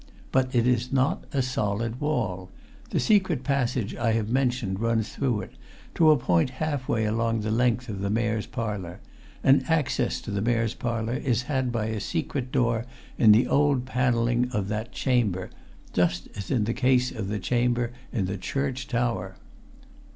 [0.31, 2.49] But it is not a solid wall.
[2.89, 5.51] The secret passage I have mentioned runs through it,
[5.93, 8.99] to a point half way along the length of the Mayor's Parlour.
[9.43, 12.87] And access to the Mayor's Parlour is had by a secret door
[13.19, 15.51] in the old panelling of that chamber
[15.93, 19.35] just as in the case of the chamber in the church tower."